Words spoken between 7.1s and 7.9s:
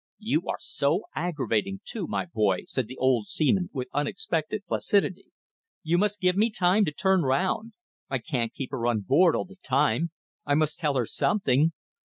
round.